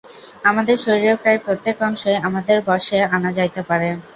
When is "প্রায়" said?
1.21-1.39